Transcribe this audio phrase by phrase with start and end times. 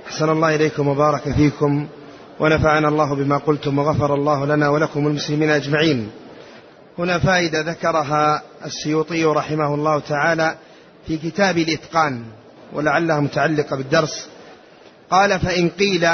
[0.00, 1.88] أحسن الله إليكم وبارك فيكم
[2.40, 6.10] ونفعنا الله بما قلتم وغفر الله لنا ولكم المسلمين أجمعين.
[6.98, 10.56] هنا فائدة ذكرها السيوطي رحمه الله تعالى
[11.06, 12.24] في كتاب الإتقان
[12.72, 14.28] ولعلها متعلقة بالدرس.
[15.10, 16.08] قال فإن قيل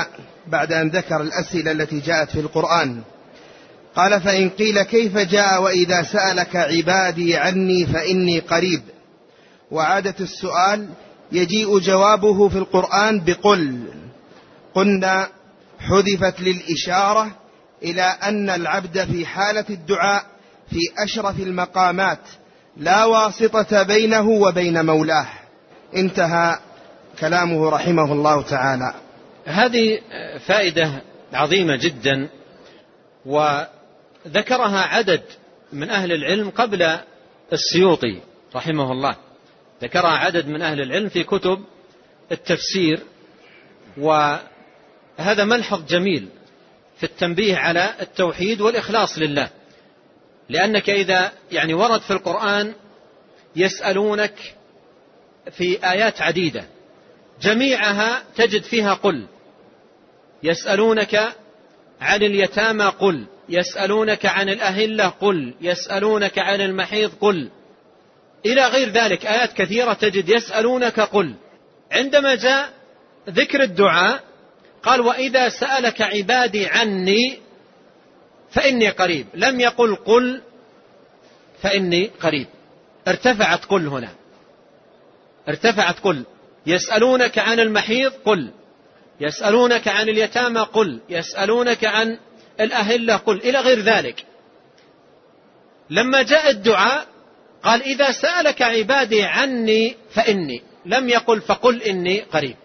[0.47, 3.01] بعد أن ذكر الأسئلة التي جاءت في القرآن.
[3.97, 8.83] قال فإن قيل كيف جاء وإذا سألك عبادي عني فإني قريب.
[9.71, 10.89] وعادة السؤال
[11.33, 13.85] يجيء جوابه في القرآن بقل.
[14.75, 15.29] قلنا
[15.81, 17.31] حذفت للإشارة
[17.83, 20.25] إلى أن العبد في حالة الدعاء
[20.71, 22.19] في أشرف المقامات
[22.77, 25.29] لا واسطة بينه وبين مولاه.
[25.97, 26.59] انتهى
[27.21, 28.95] كلامه رحمه الله تعالى.
[29.45, 29.99] هذه
[30.47, 31.03] فائدة
[31.33, 32.29] عظيمة جدا
[33.27, 35.23] وذكرها عدد
[35.73, 36.99] من أهل العلم قبل
[37.53, 38.21] السيوطي
[38.55, 39.17] رحمه الله.
[39.83, 41.65] ذكرها عدد من أهل العلم في كتب
[42.33, 43.01] التفسير
[43.99, 46.29] وهذا ملحظ جميل
[46.97, 49.51] في التنبيه على التوحيد والإخلاص لله.
[50.49, 52.75] لأنك إذا يعني ورد في القرآن
[53.57, 54.55] يسألونك
[55.51, 56.65] في آيات عديدة
[57.43, 59.27] جميعها تجد فيها قل.
[60.43, 61.35] يسألونك
[62.01, 63.27] عن اليتامى قل.
[63.49, 65.55] يسألونك عن الأهلة قل.
[65.61, 67.51] يسألونك عن المحيض قل.
[68.47, 71.35] إلى غير ذلك آيات كثيرة تجد يسألونك قل.
[71.93, 72.71] عندما جاء
[73.31, 74.21] ذكر الدعاء
[74.83, 77.39] قال وإذا سألك عبادي عني
[78.51, 79.27] فإني قريب.
[79.35, 80.43] لم يقل قل
[81.63, 82.47] فإني قريب.
[83.09, 84.09] ارتفعت قل هنا.
[85.49, 86.25] ارتفعت قل.
[86.67, 88.51] يسألونك عن المحيض قل.
[89.21, 91.01] يسألونك عن اليتامى قل.
[91.09, 92.19] يسألونك عن
[92.61, 93.37] الأهلة قل.
[93.37, 94.25] إلى غير ذلك.
[95.91, 97.07] لما جاء الدعاء
[97.63, 100.63] قال إذا سألك عبادي عني فإني.
[100.87, 102.57] لم يقل فقل إني قريب.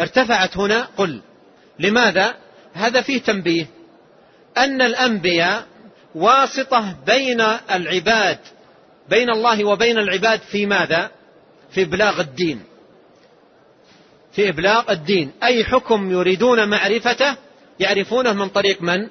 [0.00, 1.20] ارتفعت هنا قل.
[1.78, 2.34] لماذا؟
[2.72, 3.66] هذا فيه تنبيه.
[4.58, 5.66] أن الأنبياء
[6.14, 8.38] واسطة بين العباد
[9.08, 11.10] بين الله وبين العباد في ماذا؟
[11.70, 12.62] في إبلاغ الدين.
[14.32, 15.32] في إبلاغ الدين.
[15.42, 17.36] أي حكم يريدون معرفته؟
[17.80, 19.08] يعرفونه من طريق من؟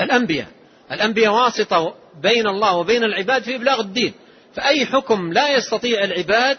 [0.00, 0.46] الأنبياء.
[0.92, 4.12] الأنبياء واسطة بين الله وبين العباد في إبلاغ الدين.
[4.54, 6.58] فأي حكم لا يستطيع العباد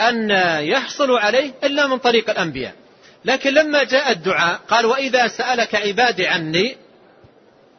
[0.00, 2.74] أن يحصلوا عليه إلا من طريق الأنبياء.
[3.24, 6.76] لكن لما جاء الدعاء قال وإذا سألك عبادي عني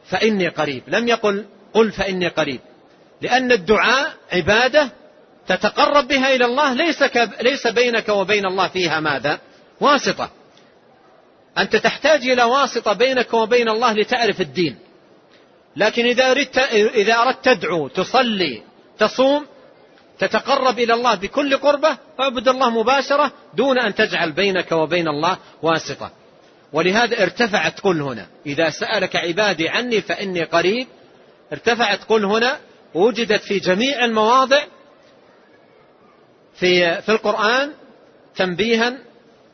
[0.05, 0.83] فإني قريب.
[0.87, 2.59] لم يقل قل فإني قريب.
[3.21, 4.89] لأن الدعاء عبادة
[5.47, 7.03] تتقرب بها إلى الله ليس,
[7.41, 9.39] ليس بينك وبين الله فيها ماذا؟
[9.81, 10.31] واسطة.
[11.57, 14.84] أنت تحتاج إلى واسطة بينك وبين الله لتعرف الدين.
[15.75, 16.57] لكن إذا أردت,
[16.95, 18.61] إذا أردت تدعو تصلي
[18.99, 19.45] تصوم
[20.19, 26.11] تتقرب إلى الله بكل قربة اعبد الله مباشرة دون أن تجعل بينك وبين الله واسطة.
[26.73, 28.27] ولهذا ارتفعت قل هنا.
[28.45, 30.87] إذا سألك عبادي عني فإني قريب
[31.53, 32.57] ارتفعت قل هنا.
[32.93, 34.63] وجدت في جميع المواضع
[36.55, 37.71] في في القرآن
[38.35, 38.97] تنبيها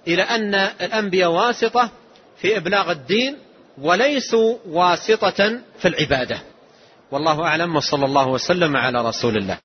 [0.07, 1.91] إلى أن الأنبياء واسطة
[2.37, 3.37] في إبلاغ الدين
[3.77, 6.41] وليسوا واسطة في العبادة.
[7.11, 9.57] والله أعلم وصلى الله وسلم على رسول الله.